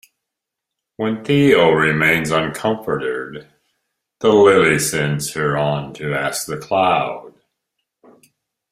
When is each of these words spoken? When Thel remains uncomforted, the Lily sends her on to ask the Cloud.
When 0.97 1.23
Thel 1.23 1.73
remains 1.73 2.31
uncomforted, 2.31 3.47
the 4.19 4.29
Lily 4.29 4.79
sends 4.79 5.33
her 5.33 5.55
on 5.55 5.93
to 5.93 6.15
ask 6.15 6.47
the 6.47 6.57
Cloud. 6.57 7.35